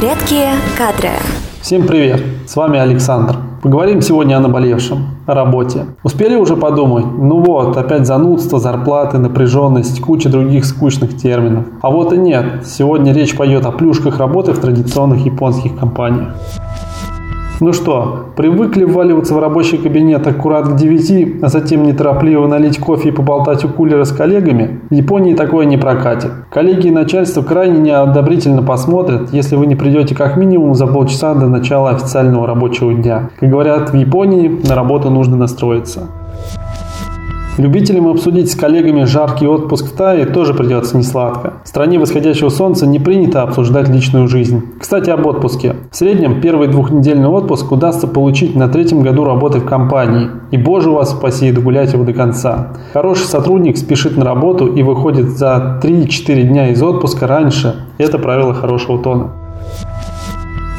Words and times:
Редкие 0.00 0.52
кадры. 0.78 1.10
Всем 1.60 1.86
привет! 1.86 2.22
С 2.46 2.56
вами 2.56 2.78
Александр. 2.78 3.36
Поговорим 3.62 4.00
сегодня 4.00 4.38
о 4.38 4.40
наболевшем, 4.40 5.08
о 5.26 5.34
работе. 5.34 5.88
Успели 6.02 6.36
уже 6.36 6.56
подумать? 6.56 7.04
Ну 7.04 7.42
вот, 7.42 7.76
опять 7.76 8.06
занудство, 8.06 8.58
зарплаты, 8.58 9.18
напряженность, 9.18 10.00
куча 10.00 10.30
других 10.30 10.64
скучных 10.64 11.18
терминов. 11.18 11.66
А 11.82 11.90
вот 11.90 12.14
и 12.14 12.16
нет. 12.16 12.64
Сегодня 12.64 13.12
речь 13.12 13.36
пойдет 13.36 13.66
о 13.66 13.72
плюшках 13.72 14.16
работы 14.18 14.52
в 14.52 14.58
традиционных 14.58 15.26
японских 15.26 15.78
компаниях. 15.78 16.34
Ну 17.60 17.74
что, 17.74 18.30
привыкли 18.36 18.84
вваливаться 18.84 19.34
в 19.34 19.38
рабочий 19.38 19.76
кабинет 19.76 20.26
аккурат 20.26 20.66
к 20.66 20.76
9, 20.76 21.42
а 21.42 21.48
затем 21.48 21.82
неторопливо 21.82 22.46
налить 22.46 22.78
кофе 22.78 23.10
и 23.10 23.12
поболтать 23.12 23.66
у 23.66 23.68
кулера 23.68 24.04
с 24.04 24.12
коллегами? 24.12 24.80
В 24.88 24.94
Японии 24.94 25.34
такое 25.34 25.66
не 25.66 25.76
прокатит. 25.76 26.30
Коллеги 26.50 26.86
и 26.86 26.90
начальство 26.90 27.42
крайне 27.42 27.78
неодобрительно 27.78 28.62
посмотрят, 28.62 29.34
если 29.34 29.56
вы 29.56 29.66
не 29.66 29.76
придете 29.76 30.14
как 30.14 30.38
минимум 30.38 30.74
за 30.74 30.86
полчаса 30.86 31.34
до 31.34 31.48
начала 31.48 31.90
официального 31.90 32.46
рабочего 32.46 32.94
дня. 32.94 33.28
Как 33.38 33.50
говорят 33.50 33.92
в 33.92 33.94
Японии, 33.94 34.58
на 34.66 34.74
работу 34.74 35.10
нужно 35.10 35.36
настроиться. 35.36 36.08
Любителям 37.60 38.08
обсудить 38.08 38.50
с 38.50 38.54
коллегами 38.54 39.04
жаркий 39.04 39.46
отпуск 39.46 39.84
в 39.84 39.92
Тае 39.94 40.24
тоже 40.24 40.54
придется 40.54 40.96
несладко. 40.96 41.52
В 41.62 41.68
стране 41.68 41.98
восходящего 41.98 42.48
солнца 42.48 42.86
не 42.86 42.98
принято 42.98 43.42
обсуждать 43.42 43.86
личную 43.90 44.28
жизнь. 44.28 44.62
Кстати, 44.80 45.10
об 45.10 45.26
отпуске. 45.26 45.76
В 45.90 45.94
среднем 45.94 46.40
первый 46.40 46.68
двухнедельный 46.68 47.28
отпуск 47.28 47.70
удастся 47.70 48.06
получить 48.06 48.56
на 48.56 48.68
третьем 48.68 49.02
году 49.02 49.24
работы 49.24 49.58
в 49.58 49.66
компании. 49.66 50.30
И 50.50 50.56
боже 50.56 50.90
вас 50.90 51.10
спаси, 51.10 51.52
догулять 51.52 51.92
его 51.92 52.02
до 52.02 52.14
конца. 52.14 52.68
Хороший 52.94 53.26
сотрудник 53.26 53.76
спешит 53.76 54.16
на 54.16 54.24
работу 54.24 54.66
и 54.66 54.82
выходит 54.82 55.28
за 55.28 55.78
3-4 55.82 56.42
дня 56.44 56.70
из 56.70 56.82
отпуска 56.82 57.26
раньше. 57.26 57.74
Это 57.98 58.18
правило 58.18 58.54
хорошего 58.54 58.98
тона. 59.02 59.32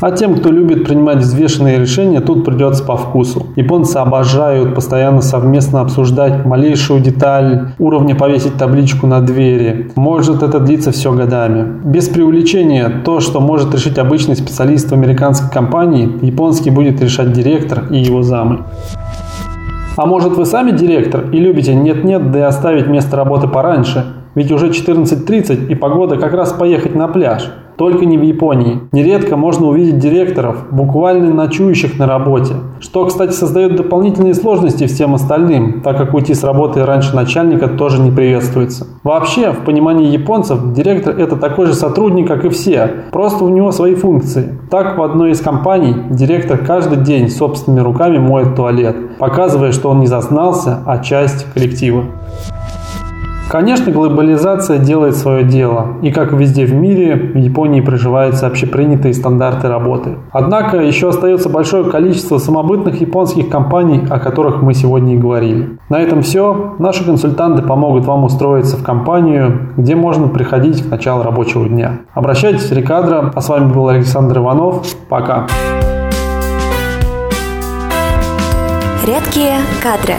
А 0.00 0.10
тем, 0.10 0.34
кто 0.34 0.50
любит 0.50 0.84
принимать 0.84 1.18
взвешенные 1.18 1.78
решения, 1.78 2.20
тут 2.20 2.44
придется 2.44 2.84
по 2.84 2.96
вкусу. 2.96 3.46
Японцы 3.56 3.96
обожают 3.96 4.74
постоянно 4.74 5.22
совместно 5.22 5.80
обсуждать 5.80 6.44
малейшую 6.44 7.00
деталь, 7.00 7.70
уровня 7.78 8.14
повесить 8.14 8.58
табличку 8.58 9.06
на 9.06 9.20
двери. 9.20 9.90
Может 9.96 10.42
это 10.42 10.60
длиться 10.60 10.92
все 10.92 11.12
годами. 11.12 11.80
Без 11.84 12.10
преувеличения, 12.10 13.02
то, 13.04 13.20
что 13.20 13.40
может 13.40 13.74
решить 13.74 13.98
обычный 13.98 14.36
специалист 14.36 14.90
в 14.90 14.92
американской 14.92 15.50
компании, 15.50 16.18
японский 16.20 16.70
будет 16.70 17.00
решать 17.00 17.32
директор 17.32 17.84
и 17.90 17.98
его 17.98 18.22
замы. 18.22 18.64
А 19.96 20.04
может 20.04 20.36
вы 20.36 20.44
сами 20.44 20.72
директор 20.72 21.30
и 21.30 21.40
любите 21.40 21.74
нет-нет, 21.74 22.30
да 22.30 22.40
и 22.40 22.42
оставить 22.42 22.86
место 22.86 23.16
работы 23.16 23.48
пораньше? 23.48 24.04
Ведь 24.36 24.52
уже 24.52 24.68
14.30 24.68 25.68
и 25.68 25.74
погода 25.74 26.18
как 26.18 26.34
раз 26.34 26.52
поехать 26.52 26.94
на 26.94 27.08
пляж. 27.08 27.50
Только 27.78 28.04
не 28.04 28.18
в 28.18 28.22
Японии. 28.22 28.82
Нередко 28.92 29.36
можно 29.36 29.66
увидеть 29.66 29.98
директоров, 29.98 30.66
буквально 30.70 31.32
ночующих 31.32 31.98
на 31.98 32.06
работе. 32.06 32.54
Что, 32.80 33.06
кстати, 33.06 33.32
создает 33.32 33.76
дополнительные 33.76 34.34
сложности 34.34 34.86
всем 34.86 35.14
остальным, 35.14 35.80
так 35.80 35.96
как 35.96 36.12
уйти 36.12 36.34
с 36.34 36.44
работы 36.44 36.84
раньше 36.84 37.16
начальника 37.16 37.68
тоже 37.68 38.00
не 38.00 38.10
приветствуется. 38.10 38.86
Вообще, 39.04 39.52
в 39.52 39.64
понимании 39.64 40.10
японцев, 40.10 40.72
директор 40.74 41.18
это 41.18 41.36
такой 41.36 41.66
же 41.66 41.74
сотрудник, 41.74 42.28
как 42.28 42.44
и 42.44 42.50
все, 42.50 42.90
просто 43.12 43.44
у 43.44 43.48
него 43.48 43.72
свои 43.72 43.94
функции. 43.94 44.58
Так, 44.70 44.98
в 44.98 45.02
одной 45.02 45.30
из 45.30 45.40
компаний 45.40 45.94
директор 46.10 46.58
каждый 46.58 46.98
день 46.98 47.30
собственными 47.30 47.82
руками 47.82 48.18
моет 48.18 48.54
туалет, 48.54 48.96
показывая, 49.18 49.72
что 49.72 49.88
он 49.88 50.00
не 50.00 50.06
зазнался, 50.06 50.80
а 50.84 50.98
часть 50.98 51.46
коллектива. 51.54 52.04
Конечно, 53.48 53.92
глобализация 53.92 54.78
делает 54.78 55.16
свое 55.16 55.44
дело, 55.44 55.98
и 56.02 56.10
как 56.10 56.32
везде 56.32 56.66
в 56.66 56.74
мире, 56.74 57.14
в 57.14 57.36
Японии 57.36 57.80
приживаются 57.80 58.48
общепринятые 58.48 59.14
стандарты 59.14 59.68
работы. 59.68 60.16
Однако 60.32 60.78
еще 60.78 61.10
остается 61.10 61.48
большое 61.48 61.84
количество 61.84 62.38
самобытных 62.38 63.00
японских 63.00 63.48
компаний, 63.48 64.02
о 64.10 64.18
которых 64.18 64.62
мы 64.62 64.74
сегодня 64.74 65.14
и 65.14 65.18
говорили. 65.18 65.78
На 65.88 66.00
этом 66.00 66.22
все. 66.22 66.74
Наши 66.78 67.04
консультанты 67.04 67.62
помогут 67.62 68.04
вам 68.04 68.24
устроиться 68.24 68.76
в 68.76 68.82
компанию, 68.82 69.72
где 69.76 69.94
можно 69.94 70.26
приходить 70.26 70.82
к 70.82 70.90
началу 70.90 71.22
рабочего 71.22 71.68
дня. 71.68 72.00
Обращайтесь 72.14 72.68
в 72.68 72.72
Рекадро. 72.72 73.30
А 73.34 73.40
с 73.40 73.48
вами 73.48 73.72
был 73.72 73.88
Александр 73.88 74.38
Иванов. 74.38 74.84
Пока. 75.08 75.46
Редкие 79.06 79.58
кадры. 79.82 80.16